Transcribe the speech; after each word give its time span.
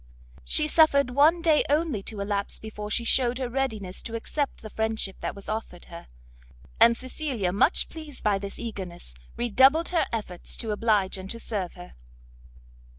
She 0.43 0.67
suffered 0.67 1.11
one 1.11 1.43
day 1.43 1.63
only 1.69 2.01
to 2.05 2.21
elapse 2.21 2.57
before 2.57 2.89
she 2.89 3.03
shewed 3.05 3.37
her 3.37 3.47
readiness 3.49 4.01
to 4.01 4.15
accept 4.15 4.63
the 4.63 4.69
friendship 4.71 5.15
that 5.19 5.35
was 5.35 5.47
offered 5.47 5.85
her; 5.93 6.07
and 6.79 6.97
Cecilia, 6.97 7.51
much 7.51 7.87
pleased 7.87 8.23
by 8.23 8.39
this 8.39 8.57
eagerness, 8.57 9.13
redoubled 9.37 9.89
her 9.89 10.07
efforts 10.11 10.57
to 10.57 10.71
oblige 10.71 11.19
and 11.19 11.29
to 11.29 11.39
serve 11.39 11.73
her. 11.73 11.91